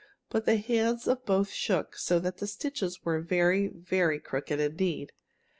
But 0.31 0.45
the 0.45 0.55
hands 0.57 1.07
of 1.07 1.27
both 1.27 1.51
shook 1.51 1.95
so 1.95 2.17
that 2.21 2.37
the 2.37 2.47
stitches 2.47 3.05
were 3.05 3.21
very, 3.21 3.67
very 3.67 4.19
crooked 4.19 4.59
indeed. 4.59 5.11